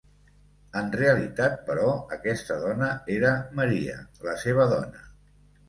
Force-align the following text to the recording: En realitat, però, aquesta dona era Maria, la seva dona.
En 0.79 0.87
realitat, 0.95 1.59
però, 1.67 1.91
aquesta 2.17 2.59
dona 2.65 2.89
era 3.19 3.37
Maria, 3.63 4.01
la 4.31 4.37
seva 4.49 4.69
dona. 4.77 5.09